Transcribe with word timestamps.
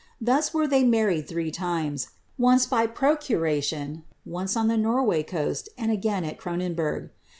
Thus 0.19 0.51
were 0.51 0.65
they 0.67 0.83
married 0.83 1.27
throe 1.27 1.51
limes— 1.61 2.07
once 2.39 2.65
by 2.65 2.87
procuration, 2.87 4.03
once 4.25 4.57
on 4.57 4.67
the 4.67 4.75
Norway 4.75 5.21
coast, 5.21 5.69
and 5.77 5.91
again 5.91 6.23
at 6.25 6.39
Cronenburg. 6.39 7.09